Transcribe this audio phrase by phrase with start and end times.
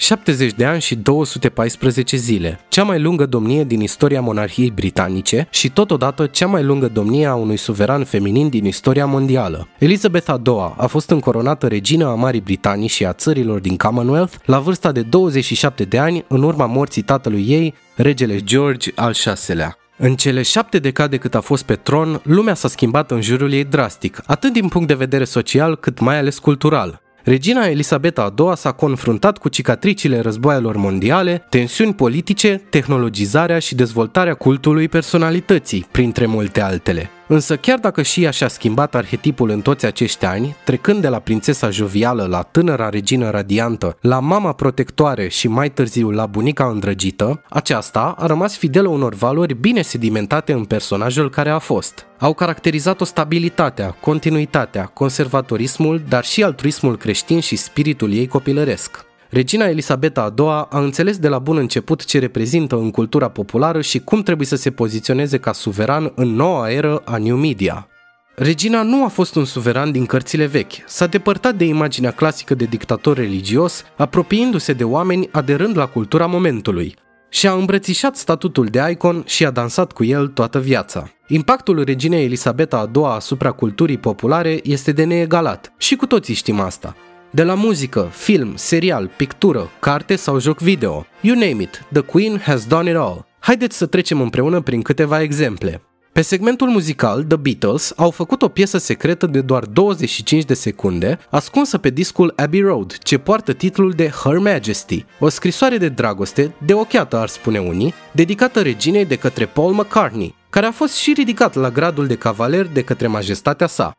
[0.00, 5.70] 70 de ani și 214 zile, cea mai lungă domnie din istoria monarhiei britanice și
[5.70, 9.68] totodată cea mai lungă domnie a unui suveran feminin din istoria mondială.
[9.78, 14.34] Elizabeth a II a fost încoronată regină a Marii Britanii și a țărilor din Commonwealth
[14.44, 19.14] la vârsta de 27 de ani în urma morții tatălui ei, regele George al
[19.46, 19.76] VI-lea.
[19.96, 23.64] În cele șapte decade cât a fost pe tron, lumea s-a schimbat în jurul ei
[23.64, 27.00] drastic, atât din punct de vedere social cât mai ales cultural.
[27.24, 34.88] Regina Elisabeta II s-a confruntat cu cicatricile războaielor mondiale, tensiuni politice, tehnologizarea și dezvoltarea cultului
[34.88, 37.10] personalității, printre multe altele.
[37.32, 41.18] Însă chiar dacă și ea și-a schimbat arhetipul în toți acești ani, trecând de la
[41.18, 47.42] prințesa jovială la tânăra regină radiantă, la mama protectoare și mai târziu la bunica îndrăgită,
[47.48, 52.06] aceasta a rămas fidelă unor valori bine sedimentate în personajul care a fost.
[52.18, 59.08] Au caracterizat-o stabilitatea, continuitatea, conservatorismul, dar și altruismul creștin și spiritul ei copilăresc.
[59.30, 63.80] Regina Elisabeta a II a înțeles de la bun început ce reprezintă în cultura populară
[63.80, 67.88] și cum trebuie să se poziționeze ca suveran în noua eră a New Media.
[68.36, 72.64] Regina nu a fost un suveran din cărțile vechi, s-a depărtat de imaginea clasică de
[72.64, 76.94] dictator religios, apropiindu-se de oameni aderând la cultura momentului,
[77.28, 81.10] și a îmbrățișat statutul de icon și a dansat cu el toată viața.
[81.28, 86.60] Impactul reginei Elisabeta a II asupra culturii populare este de neegalat și cu toții știm
[86.60, 86.96] asta.
[87.32, 92.38] De la muzică, film, serial, pictură, carte sau joc video, you name it, The Queen
[92.38, 93.26] has done it all.
[93.38, 95.82] Haideți să trecem împreună prin câteva exemple.
[96.12, 101.18] Pe segmentul muzical, The Beatles au făcut o piesă secretă de doar 25 de secunde,
[101.30, 106.54] ascunsă pe discul Abbey Road, ce poartă titlul de Her Majesty, o scrisoare de dragoste,
[106.66, 111.12] de ochiată ar spune unii, dedicată reginei de către Paul McCartney, care a fost și
[111.16, 113.92] ridicat la gradul de cavaler de către majestatea sa.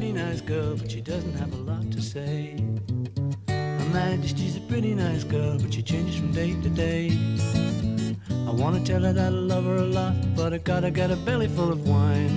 [0.00, 2.56] Girl, but she doesn't have a lot to say.
[3.48, 7.10] Her Majesty's a pretty nice girl, but she changes from day to day.
[8.30, 11.16] I wanna tell her that I love her a lot, but I gotta get a
[11.16, 12.36] belly full of wine.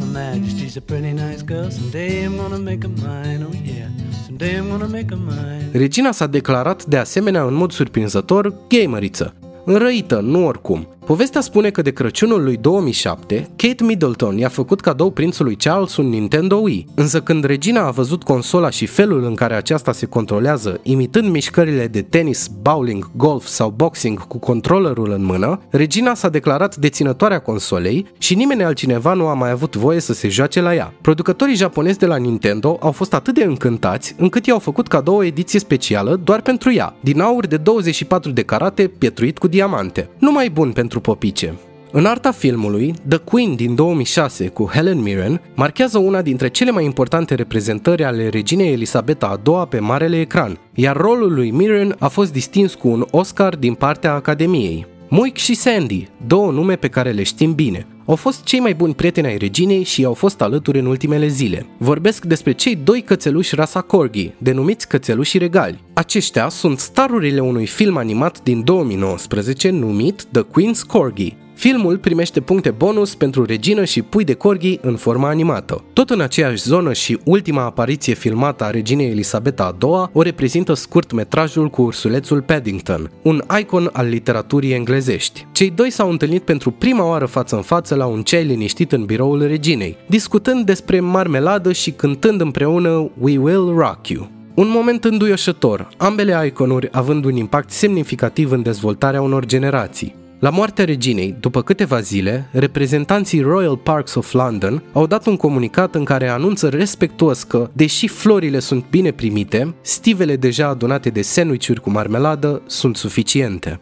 [0.00, 3.88] Her Majesty's a pretty nice girl, someday I'm gonna make her mine, oh yeah.
[4.26, 5.68] Someday I'm gonna make her mine.
[5.72, 9.34] Regina s-a declarat de asemenea în mod surprinzător gameriță.
[9.64, 10.88] Înrăită, nu oricum.
[11.04, 16.08] Povestea spune că de Crăciunul lui 2007, Kate Middleton i-a făcut cadou prințului Charles un
[16.08, 20.80] Nintendo Wii, însă când regina a văzut consola și felul în care aceasta se controlează,
[20.82, 26.76] imitând mișcările de tenis, bowling, golf sau boxing cu controllerul în mână, regina s-a declarat
[26.76, 30.94] deținătoarea consolei și nimeni altcineva nu a mai avut voie să se joace la ea.
[31.00, 35.24] Producătorii japonezi de la Nintendo au fost atât de încântați încât i-au făcut cadou o
[35.24, 40.08] ediție specială doar pentru ea, din aur de 24 de carate pietruit cu diamante.
[40.22, 41.54] Numai bun pentru popice.
[41.92, 46.84] În arta filmului, The Queen din 2006 cu Helen Mirren marchează una dintre cele mai
[46.84, 52.08] importante reprezentări ale reginei Elisabeta a II pe marele ecran, iar rolul lui Mirren a
[52.08, 54.86] fost distins cu un Oscar din partea Academiei.
[55.14, 58.94] Moik și Sandy, două nume pe care le știm bine, au fost cei mai buni
[58.94, 61.66] prieteni ai reginei și au fost alături în ultimele zile.
[61.78, 65.84] Vorbesc despre cei doi cățeluși rasa Corgi, denumiți cățeluși regali.
[65.92, 72.70] Aceștia sunt starurile unui film animat din 2019 numit The Queen's Corgi, Filmul primește puncte
[72.70, 75.84] bonus pentru regină și pui de corgi în forma animată.
[75.92, 80.74] Tot în aceeași zonă și ultima apariție filmată a reginei Elisabeta a II o reprezintă
[80.74, 85.46] scurt metrajul cu ursulețul Paddington, un icon al literaturii englezești.
[85.52, 89.04] Cei doi s-au întâlnit pentru prima oară față în față la un ceai liniștit în
[89.04, 94.30] biroul reginei, discutând despre marmeladă și cântând împreună We Will Rock You.
[94.54, 100.14] Un moment înduioșător, ambele iconuri având un impact semnificativ în dezvoltarea unor generații.
[100.42, 105.94] La moartea reginei, după câteva zile, reprezentanții Royal Parks of London au dat un comunicat
[105.94, 111.80] în care anunță respectuos că, deși florile sunt bine primite, stivele deja adunate de sandwichuri
[111.80, 113.80] cu marmeladă sunt suficiente.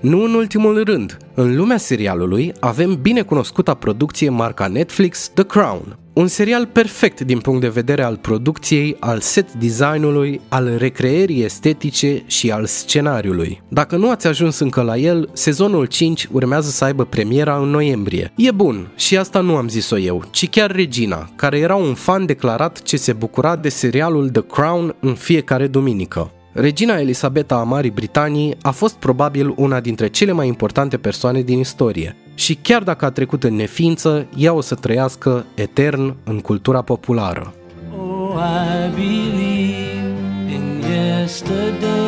[0.00, 5.98] Nu în ultimul rând, în lumea serialului avem bine cunoscuta producție marca Netflix The Crown,
[6.12, 12.22] un serial perfect din punct de vedere al producției, al set designului, al recreerii estetice
[12.26, 13.62] și al scenariului.
[13.68, 18.32] Dacă nu ați ajuns încă la el, sezonul 5 urmează să aibă premiera în noiembrie.
[18.36, 22.26] E bun, și asta nu am zis-o eu, ci chiar Regina, care era un fan
[22.26, 26.32] declarat ce se bucura de serialul The Crown în fiecare duminică.
[26.60, 31.58] Regina Elisabeta a Marii Britanii a fost probabil una dintre cele mai importante persoane din
[31.58, 32.16] istorie.
[32.34, 37.54] și chiar dacă a trecut în neființă, ea o să trăiască etern în cultura populară.
[38.00, 42.07] Oh, I believe in yesterday.